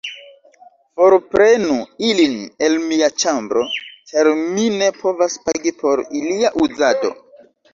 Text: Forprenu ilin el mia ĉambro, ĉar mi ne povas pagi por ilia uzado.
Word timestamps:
Forprenu 1.01 1.75
ilin 2.07 2.33
el 2.69 2.79
mia 2.87 3.11
ĉambro, 3.25 3.67
ĉar 4.13 4.31
mi 4.41 4.67
ne 4.79 4.89
povas 5.05 5.37
pagi 5.47 5.75
por 5.83 6.05
ilia 6.23 6.53
uzado. 6.67 7.15